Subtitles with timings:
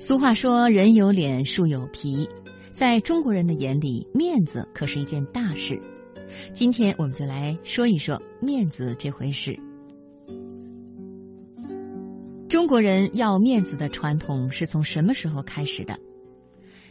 [0.00, 2.28] 俗话说：“人有脸，树有皮。”
[2.72, 5.76] 在中国人的眼里，面子可是一件大事。
[6.54, 9.58] 今天我们就来说一说面子这回事。
[12.48, 15.98] 中国人要面子的传统是从什么时候开始的？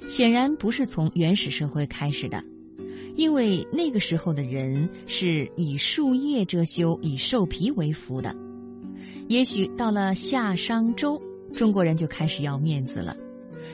[0.10, 2.44] 显然不是从原始社会开始的，
[3.16, 8.36] 因为那个时候的人是以树叶遮羞，以兽皮为服的。
[9.30, 11.18] 也许到了夏商周。
[11.54, 13.16] 中国人就开始要面子了，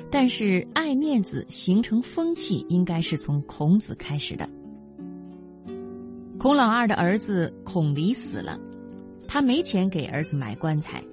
[0.10, 4.48] 但是爱面子形成风气，应该是从孔子开始的。
[6.38, 8.59] 孔老二的儿子孔鲤死了，
[9.27, 11.04] 他没钱给儿子买棺材，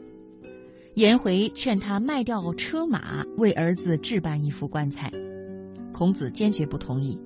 [0.95, 5.11] 颜回劝他卖掉车马，为儿子置办一副棺材，
[5.93, 7.19] 孔子坚决不同意。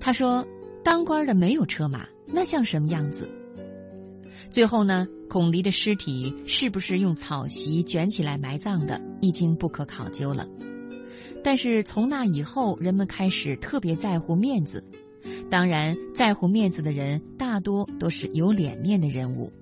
[0.00, 0.46] 他说
[0.82, 3.28] ：“当官的没有车马，那像什么样子？”
[4.50, 5.06] 最后呢？
[5.28, 10.48] 孔离的尸体是不是用草席卷起来埋葬的，已经不可考究了。
[11.44, 14.82] 但是从那以后，人们开始特别在乎面子。
[15.50, 19.52] 当然，在乎面子的人大多都是有脸面的人物。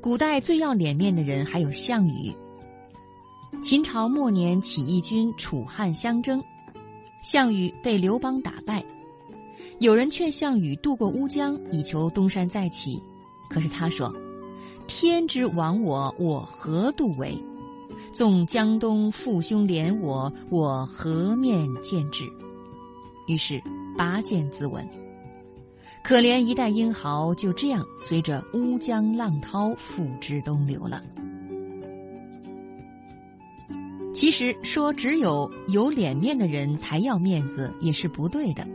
[0.00, 2.34] 古代最要脸面的人还有项羽。
[3.60, 6.42] 秦朝末年，起义军楚汉相争，
[7.22, 8.82] 项羽被刘邦打败。
[9.78, 13.02] 有人劝项羽渡过乌江，以求东山再起，
[13.48, 14.14] 可是他说
[14.86, 17.36] ：“天之亡我，我何渡为？
[18.12, 22.24] 纵江东父兄怜我，我何面见之？”
[23.26, 23.60] 于是
[23.96, 24.86] 拔剑自刎。
[26.04, 31.02] 可怜一代英豪就这样随着乌江浪涛付之东流了。
[34.12, 38.66] 其实说只有有脸面的人才要面子也是不对的。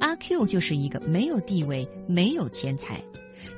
[0.00, 3.02] 阿 Q 就是一个没有地位、没有钱财，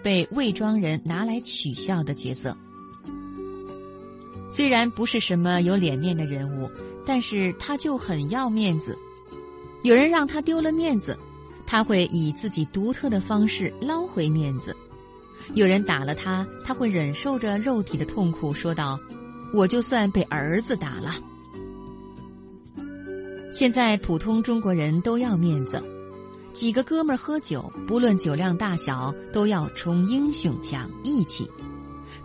[0.02, 2.56] 被魏庄人拿来取笑的角色。
[4.50, 6.70] 虽然不是什么有脸面的人物，
[7.04, 8.96] 但是他就很要面子。
[9.82, 11.18] 有人让他丢了面子，
[11.66, 14.72] 他会以自己独特的方式捞回面子；
[15.54, 18.98] 有人打了他，他会忍受着肉体的痛苦，说道
[19.52, 21.14] ：“我就算被儿子打了。”
[23.52, 25.82] 现在普通中国人都要面子。
[26.56, 31.46] 几个哥们儿喝酒，不论酒量大小，都要冲英雄讲义气。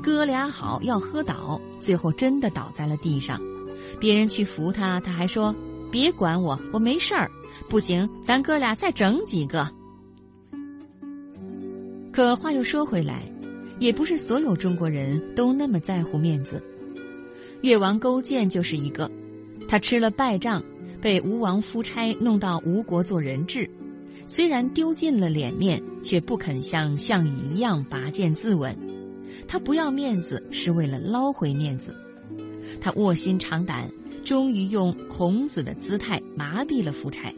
[0.02, 3.38] 哥俩好要喝倒，最后真的倒在了地上。
[4.00, 5.54] 别人去扶他，他还说
[5.92, 7.30] ：“别管我，我没事儿。”
[7.68, 9.70] 不行，咱哥俩再整几个。
[12.14, 13.24] 可话又说回来，
[13.80, 16.64] 也不是所有中国人都那么在乎面子。
[17.64, 19.12] 越王勾践就是一个，
[19.68, 20.64] 他吃了败仗，
[21.02, 23.70] 被吴王夫差弄到吴国做人质。
[24.34, 28.74] 虽然丢尽了脸面，却不肯像项羽一样拔剑自刎。
[29.46, 31.94] 他不要面子，是为了捞回面子。
[32.80, 33.92] 他卧薪尝胆，
[34.24, 37.30] 终于用孔子的姿态麻痹了夫差，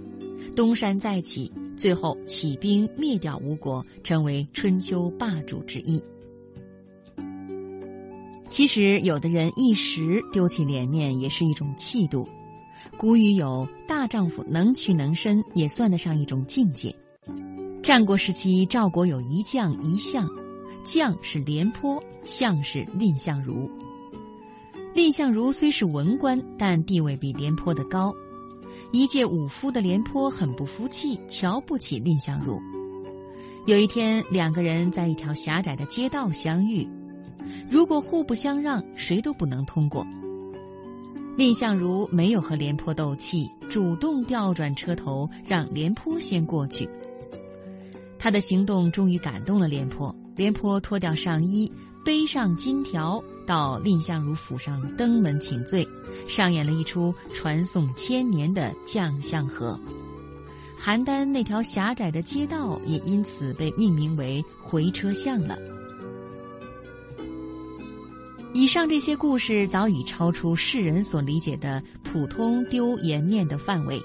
[0.55, 5.99] 东山再起，最后起兵灭掉吴国，成为春秋霸主之一。
[8.49, 12.29] 其实，有的人一时丢弃脸面，也是一种气度。
[12.97, 16.95] 古语有“大丈夫能屈能伸”，也算得上一种境界。
[17.81, 20.27] 战国时期，赵国有一将一相，
[20.85, 23.69] 将是廉颇，相是蔺相如。
[24.93, 28.13] 蔺相如虽是文官，但地位比廉颇的高。
[28.91, 32.61] 一介武夫的廉颇很不服气，瞧不起蔺相如。
[33.65, 36.87] 有一天，两个人在一条狭窄的街道相遇，
[37.69, 40.05] 如果互不相让，谁都不能通过。
[41.35, 46.87] 蔺相如没有和廉颇斗气，主动调转车头，让廉颇先过去。
[48.19, 51.71] 他的行动终于感动了廉颇，廉颇脱掉上衣，
[52.05, 55.87] 背上金条，到蔺相如府上登门请罪，
[56.27, 59.77] 上演了一出传颂千年的将相和。
[60.79, 65.57] 邯郸那条狭窄的街道也因此被命名为回车巷了。
[68.53, 73.99] 以上这些故事早已超出世人所理解的普通丢颜面的范围。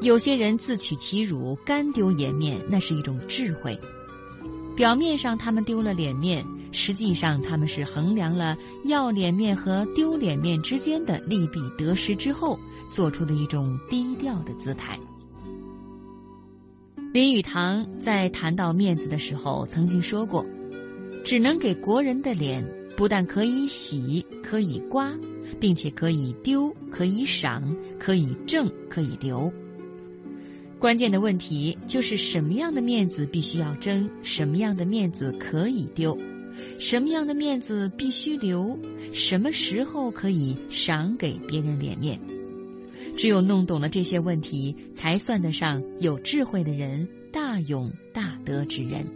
[0.00, 3.78] 有些人自取其辱，干丢颜面，那是一种智慧。
[4.74, 6.42] 表面上他们丢了脸面，
[6.72, 8.56] 实际上他们是衡量了
[8.86, 12.58] 要脸面和丢脸面之间的利弊得失之后，
[12.90, 14.98] 做出的一种低调的姿态。
[17.12, 20.44] 林语堂在谈到面子的时候曾经说过
[21.22, 25.12] ：“只能给国人的脸。”不但可以洗，可以刮，
[25.58, 29.52] 并且可以丢，可以赏，可以挣，可以留。
[30.78, 36.16] 关键的问题就是什么样的面子必须要争，什么样的面子可以丢，
[36.78, 38.78] 什么样的面子必须留，
[39.12, 42.20] 什么时候可以赏给别人脸面。
[43.16, 49.06] 只有弄懂了这些问题，才算得上有智慧的人，大勇大德之人。